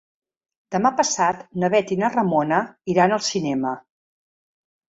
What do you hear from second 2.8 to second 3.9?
iran al cinema.